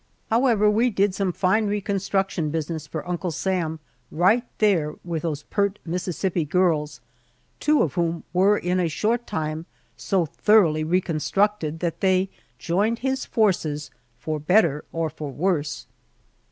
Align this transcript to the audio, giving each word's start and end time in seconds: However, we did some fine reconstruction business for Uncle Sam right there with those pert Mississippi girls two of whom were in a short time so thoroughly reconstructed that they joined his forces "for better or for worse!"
However, 0.31 0.67
we 0.67 0.89
did 0.89 1.13
some 1.13 1.31
fine 1.31 1.67
reconstruction 1.67 2.49
business 2.49 2.87
for 2.87 3.07
Uncle 3.07 3.29
Sam 3.29 3.77
right 4.09 4.43
there 4.57 4.95
with 5.05 5.21
those 5.21 5.43
pert 5.43 5.77
Mississippi 5.85 6.43
girls 6.43 7.01
two 7.59 7.83
of 7.83 7.93
whom 7.93 8.23
were 8.33 8.57
in 8.57 8.79
a 8.79 8.87
short 8.89 9.27
time 9.27 9.67
so 9.95 10.25
thoroughly 10.25 10.83
reconstructed 10.83 11.81
that 11.81 11.99
they 12.01 12.31
joined 12.57 12.97
his 13.05 13.27
forces 13.27 13.91
"for 14.17 14.39
better 14.39 14.85
or 14.91 15.07
for 15.11 15.29
worse!" 15.29 15.85